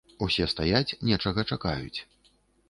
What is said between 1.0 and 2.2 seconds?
нечага чакаюць.